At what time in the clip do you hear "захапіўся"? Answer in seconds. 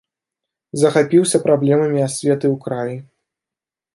0.83-1.41